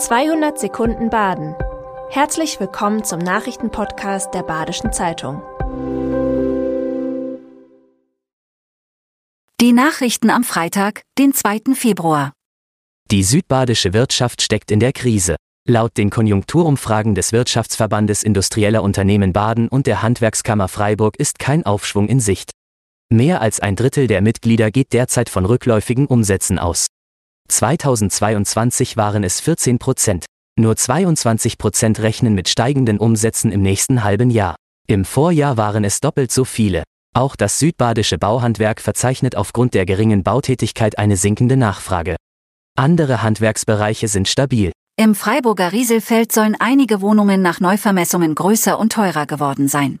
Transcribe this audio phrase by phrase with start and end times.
[0.00, 1.54] 200 Sekunden Baden.
[2.08, 5.42] Herzlich willkommen zum Nachrichtenpodcast der Badischen Zeitung.
[9.60, 11.74] Die Nachrichten am Freitag, den 2.
[11.74, 12.32] Februar.
[13.10, 15.36] Die südbadische Wirtschaft steckt in der Krise.
[15.68, 22.08] Laut den Konjunkturumfragen des Wirtschaftsverbandes Industrieller Unternehmen Baden und der Handwerkskammer Freiburg ist kein Aufschwung
[22.08, 22.52] in Sicht.
[23.12, 26.86] Mehr als ein Drittel der Mitglieder geht derzeit von rückläufigen Umsätzen aus.
[27.50, 30.24] 2022 waren es 14 Prozent.
[30.58, 34.56] Nur 22 Prozent rechnen mit steigenden Umsätzen im nächsten halben Jahr.
[34.86, 36.84] Im Vorjahr waren es doppelt so viele.
[37.14, 42.16] Auch das südbadische Bauhandwerk verzeichnet aufgrund der geringen Bautätigkeit eine sinkende Nachfrage.
[42.78, 44.72] Andere Handwerksbereiche sind stabil.
[44.96, 49.98] Im Freiburger Rieselfeld sollen einige Wohnungen nach Neuvermessungen größer und teurer geworden sein.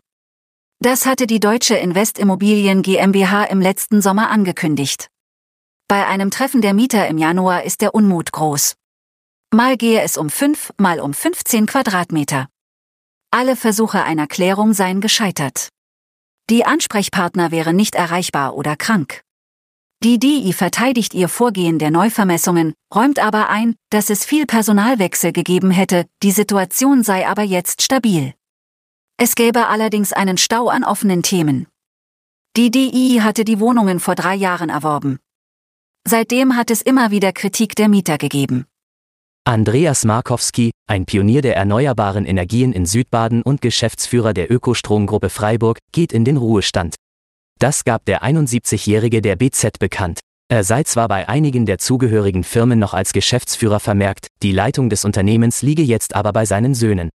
[0.82, 5.09] Das hatte die Deutsche Investimmobilien GmbH im letzten Sommer angekündigt.
[5.90, 8.76] Bei einem Treffen der Mieter im Januar ist der Unmut groß.
[9.52, 12.46] Mal gehe es um 5, mal um 15 Quadratmeter.
[13.32, 15.68] Alle Versuche einer Klärung seien gescheitert.
[16.48, 19.22] Die Ansprechpartner wären nicht erreichbar oder krank.
[20.04, 25.72] Die DI verteidigt ihr Vorgehen der Neuvermessungen, räumt aber ein, dass es viel Personalwechsel gegeben
[25.72, 28.32] hätte, die Situation sei aber jetzt stabil.
[29.16, 31.66] Es gäbe allerdings einen Stau an offenen Themen.
[32.56, 35.18] Die DI hatte die Wohnungen vor drei Jahren erworben.
[36.08, 38.66] Seitdem hat es immer wieder Kritik der Mieter gegeben.
[39.44, 46.12] Andreas Markowski, ein Pionier der erneuerbaren Energien in Südbaden und Geschäftsführer der Ökostromgruppe Freiburg, geht
[46.12, 46.96] in den Ruhestand.
[47.58, 50.20] Das gab der 71-Jährige der BZ bekannt.
[50.48, 55.04] Er sei zwar bei einigen der zugehörigen Firmen noch als Geschäftsführer vermerkt, die Leitung des
[55.04, 57.10] Unternehmens liege jetzt aber bei seinen Söhnen.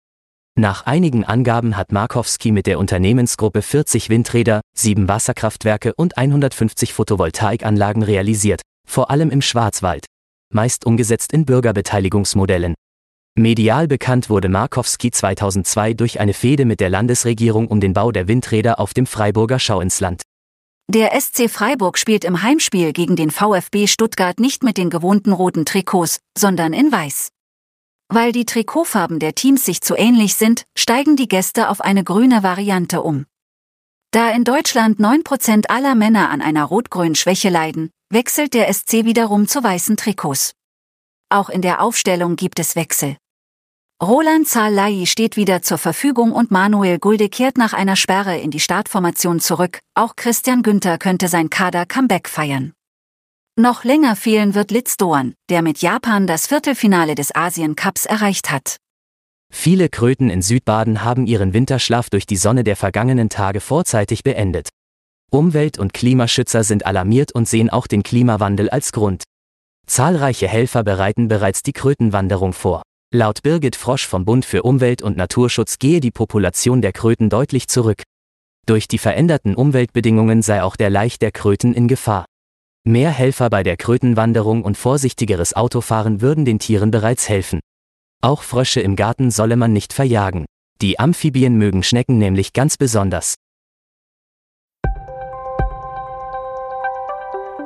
[0.56, 8.04] Nach einigen Angaben hat Markowski mit der Unternehmensgruppe 40 Windräder, 7 Wasserkraftwerke und 150 Photovoltaikanlagen
[8.04, 10.06] realisiert, vor allem im Schwarzwald,
[10.52, 12.74] meist umgesetzt in Bürgerbeteiligungsmodellen.
[13.36, 18.28] Medial bekannt wurde Markowski 2002 durch eine Fehde mit der Landesregierung um den Bau der
[18.28, 20.22] Windräder auf dem Freiburger Schauinsland.
[20.88, 25.64] Der SC Freiburg spielt im Heimspiel gegen den VfB Stuttgart nicht mit den gewohnten roten
[25.64, 27.30] Trikots, sondern in weiß.
[28.08, 32.42] Weil die Trikotfarben der Teams sich zu ähnlich sind, steigen die Gäste auf eine grüne
[32.42, 33.24] Variante um.
[34.12, 39.46] Da in Deutschland 9% aller Männer an einer rot-grünen Schwäche leiden, wechselt der SC wiederum
[39.46, 40.54] zu weißen Trikots.
[41.28, 43.16] Auch in der Aufstellung gibt es Wechsel.
[44.02, 48.60] Roland Zalai steht wieder zur Verfügung und Manuel Gulde kehrt nach einer Sperre in die
[48.60, 49.80] Startformation zurück.
[49.94, 52.72] Auch Christian Günther könnte sein Kader Comeback feiern.
[53.56, 58.50] Noch länger fehlen wird Litz Doan, der mit Japan das Viertelfinale des Asien Cups erreicht
[58.50, 58.78] hat.
[59.52, 64.70] Viele Kröten in Südbaden haben ihren Winterschlaf durch die Sonne der vergangenen Tage vorzeitig beendet.
[65.34, 69.24] Umwelt- und Klimaschützer sind alarmiert und sehen auch den Klimawandel als Grund.
[69.84, 72.82] Zahlreiche Helfer bereiten bereits die Krötenwanderung vor.
[73.12, 77.66] Laut Birgit Frosch vom Bund für Umwelt und Naturschutz gehe die Population der Kröten deutlich
[77.66, 78.04] zurück.
[78.66, 82.26] Durch die veränderten Umweltbedingungen sei auch der Laich der Kröten in Gefahr.
[82.84, 87.58] Mehr Helfer bei der Krötenwanderung und vorsichtigeres Autofahren würden den Tieren bereits helfen.
[88.22, 90.44] Auch Frösche im Garten solle man nicht verjagen.
[90.80, 93.34] Die Amphibien mögen Schnecken nämlich ganz besonders.